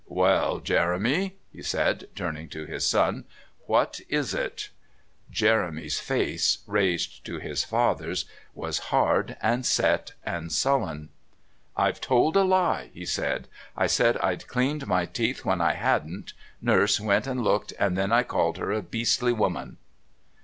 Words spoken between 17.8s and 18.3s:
then I